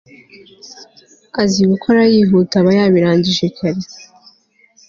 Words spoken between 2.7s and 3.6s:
yabirangije